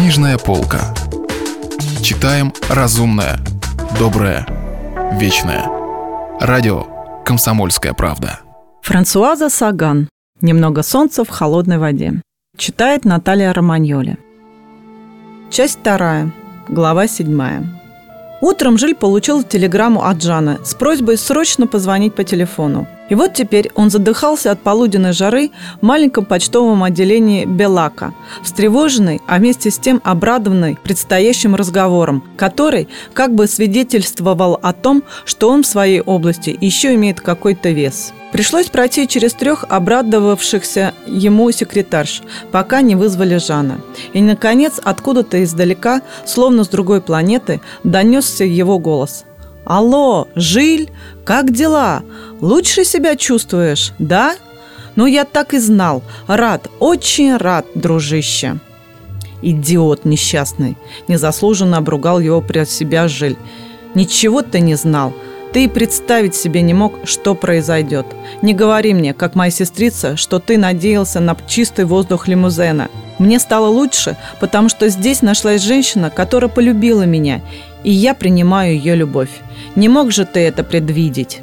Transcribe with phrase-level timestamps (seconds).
[0.00, 0.94] Книжная полка.
[2.02, 3.38] Читаем разумное,
[3.98, 4.46] доброе,
[5.20, 5.66] вечное.
[6.40, 6.86] Радио
[7.22, 8.40] «Комсомольская правда».
[8.80, 10.08] Франсуаза Саган.
[10.40, 12.22] «Немного солнца в холодной воде».
[12.56, 14.16] Читает Наталья Романьоли.
[15.50, 16.32] Часть вторая.
[16.66, 17.62] Глава седьмая.
[18.40, 22.88] Утром Жиль получил телеграмму от Жана с просьбой срочно позвонить по телефону.
[23.10, 25.50] И вот теперь он задыхался от полуденной жары
[25.80, 33.34] в маленьком почтовом отделении Белака, встревоженный, а вместе с тем обрадованный предстоящим разговором, который как
[33.34, 38.14] бы свидетельствовал о том, что он в своей области еще имеет какой-то вес.
[38.32, 43.80] Пришлось пройти через трех обрадовавшихся ему секретарш, пока не вызвали Жана.
[44.12, 49.24] И, наконец, откуда-то издалека, словно с другой планеты, донесся его голос.
[49.64, 50.90] «Алло, Жиль,
[51.24, 52.02] как дела?
[52.40, 54.36] Лучше себя чувствуешь, да?»
[54.96, 56.02] «Ну, я так и знал.
[56.26, 58.58] Рад, очень рад, дружище».
[59.42, 60.76] «Идиот несчастный!»
[61.08, 63.36] Незаслуженно обругал его при себя Жиль.
[63.94, 65.14] «Ничего ты не знал.
[65.52, 68.06] Ты и представить себе не мог, что произойдет.
[68.40, 72.88] Не говори мне, как моя сестрица, что ты надеялся на чистый воздух лимузена.
[73.18, 77.42] Мне стало лучше, потому что здесь нашлась женщина, которая полюбила меня,
[77.84, 79.30] и я принимаю ее любовь.
[79.76, 81.40] Не мог же ты это предвидеть?»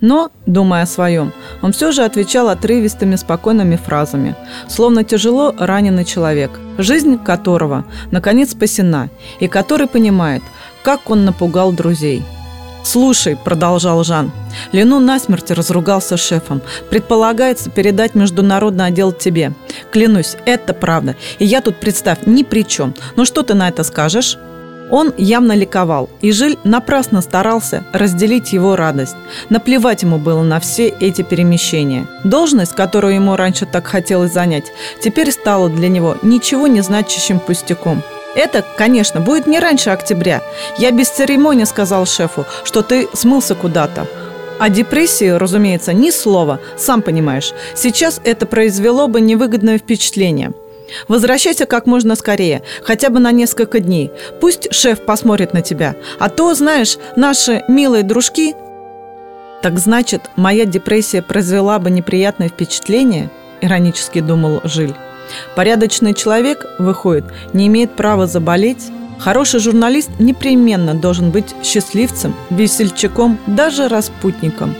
[0.00, 4.34] Но, думая о своем, он все же отвечал отрывистыми, спокойными фразами,
[4.66, 10.42] словно тяжело раненый человек, жизнь которого, наконец, спасена, и который понимает,
[10.82, 12.22] как он напугал друзей–
[12.82, 14.32] «Слушай»,– продолжал Жан,–
[14.72, 16.62] «Лену насмерть разругался с шефом.
[16.88, 19.52] Предполагается передать международный отдел тебе.
[19.92, 21.16] Клянусь, это правда.
[21.38, 22.94] И я тут, представь, ни при чем.
[23.16, 24.38] Ну что ты на это скажешь?»
[24.90, 29.16] Он явно ликовал, и Жиль напрасно старался разделить его радость.
[29.48, 32.06] Наплевать ему было на все эти перемещения.
[32.24, 38.02] Должность, которую ему раньше так хотелось занять, теперь стала для него ничего не значащим пустяком–
[38.34, 40.42] это, конечно, будет не раньше октября.
[40.78, 44.06] Я без церемонии сказал шефу, что ты смылся куда-то.
[44.60, 47.52] О депрессии, разумеется, ни слова, сам понимаешь.
[47.74, 50.52] Сейчас это произвело бы невыгодное впечатление.
[51.08, 54.10] Возвращайся как можно скорее, хотя бы на несколько дней.
[54.40, 55.96] Пусть шеф посмотрит на тебя.
[56.18, 58.54] А то, знаешь, наши милые дружки...
[59.62, 63.30] Так значит, моя депрессия произвела бы неприятное впечатление?
[63.60, 64.94] Иронически думал Жиль.
[65.54, 68.90] Порядочный человек, выходит, не имеет права заболеть.
[69.18, 74.74] Хороший журналист непременно должен быть счастливцем, весельчаком, даже распутником.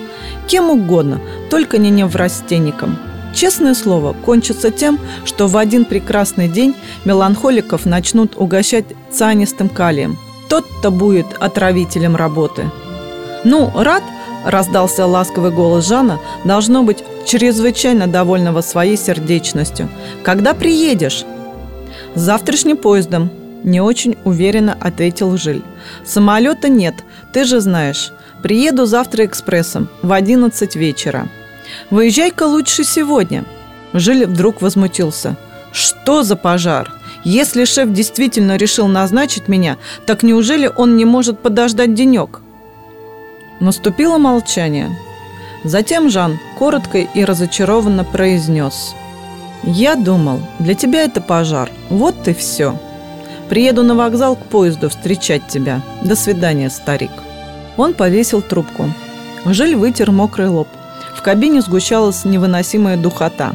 [0.48, 2.98] Кем угодно, только не неврастенником.
[3.34, 6.74] Честное слово, кончится тем, что в один прекрасный день
[7.04, 10.18] меланхоликов начнут угощать цианистым калием.
[10.48, 12.70] Тот-то будет отравителем работы.
[13.44, 14.02] Ну, рад–
[14.44, 19.88] раздался ласковый голос Жана, должно быть чрезвычайно довольного своей сердечностью.
[20.22, 21.24] «Когда приедешь?»
[22.14, 23.30] «С завтрашним поездом»,–
[23.64, 25.62] не очень уверенно ответил Жиль.
[26.04, 26.94] «Самолета нет,
[27.32, 28.12] ты же знаешь.
[28.42, 31.28] Приеду завтра экспрессом в 11 вечера».
[31.90, 33.44] «Выезжай-ка лучше сегодня».
[33.92, 35.36] Жиль вдруг возмутился.
[35.72, 36.92] «Что за пожар?»
[37.24, 39.76] Если шеф действительно решил назначить меня,
[40.06, 42.40] так неужели он не может подождать денек?
[43.60, 44.88] Наступило молчание.
[45.62, 48.94] Затем Жан коротко и разочарованно произнес.
[49.62, 51.70] «Я думал, для тебя это пожар.
[51.90, 52.78] Вот и все.
[53.50, 55.82] Приеду на вокзал к поезду встречать тебя.
[56.02, 57.10] До свидания, старик».
[57.76, 58.86] Он повесил трубку.
[59.44, 60.68] Жиль вытер мокрый лоб.
[61.14, 63.54] В кабине сгущалась невыносимая духота.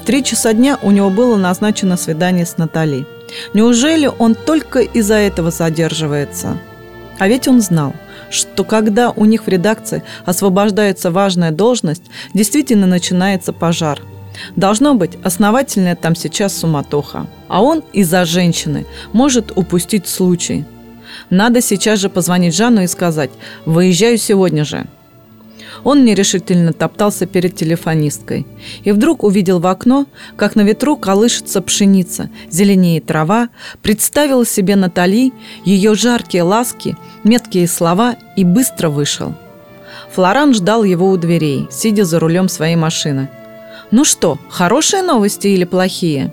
[0.00, 3.06] В три часа дня у него было назначено свидание с Натали.
[3.54, 6.58] Неужели он только из-за этого задерживается?
[7.18, 7.94] А ведь он знал–
[8.32, 12.02] что когда у них в редакции освобождается важная должность,
[12.34, 14.00] действительно начинается пожар.
[14.56, 17.26] Должно быть, основательная там сейчас суматоха.
[17.48, 20.64] А он из-за женщины может упустить случай.
[21.28, 23.30] Надо сейчас же позвонить Жанну и сказать
[23.66, 24.86] «Выезжаю сегодня же».
[25.84, 28.46] Он нерешительно топтался перед телефонисткой
[28.84, 30.06] и вдруг увидел в окно,
[30.36, 33.48] как на ветру колышется пшеница, зеленеет трава,
[33.82, 35.32] представил себе Натали,
[35.64, 39.34] ее жаркие ласки, меткие слова и быстро вышел.
[40.14, 43.28] Флоран ждал его у дверей, сидя за рулем своей машины.
[43.90, 46.32] «Ну что, хорошие новости или плохие?»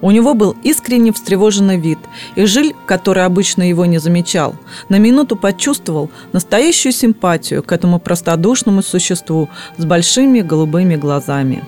[0.00, 1.98] У него был искренне встревоженный вид,
[2.36, 4.54] и Жиль, который обычно его не замечал,
[4.88, 11.64] на минуту почувствовал настоящую симпатию к этому простодушному существу с большими голубыми глазами.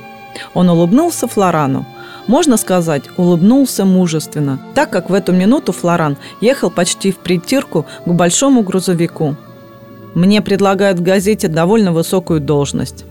[0.55, 1.87] Он улыбнулся Флорану.
[2.29, 8.09] Можно сказать, улыбнулся мужественно, так как в эту минуту Флоран ехал почти в притирку к
[8.13, 9.35] большому грузовику.
[10.15, 13.05] «Мне предлагают в газете довольно высокую должность».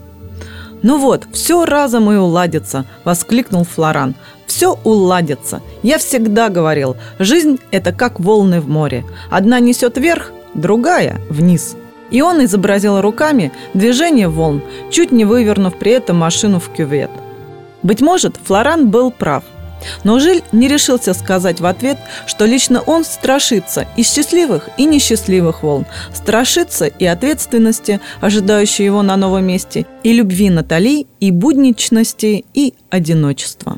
[0.82, 4.16] «Ну вот, все разом и уладится!»– воскликнул Флоран.
[4.50, 5.62] Все уладится.
[5.84, 9.06] Я всегда говорил, жизнь– это как волны в море.
[9.30, 11.76] Одна несет вверх, другая– вниз.
[12.12, 14.62] И он изобразил руками движение волн,
[14.92, 17.12] чуть не вывернув при этом машину в кювет.
[17.84, 19.44] Быть может, Флоран был прав–
[20.04, 25.64] но Жиль не решился сказать в ответ, что лично он страшится и счастливых, и несчастливых
[25.64, 32.74] волн, страшится и ответственности, ожидающей его на новом месте, и любви Натали, и будничности, и
[32.90, 33.78] одиночества.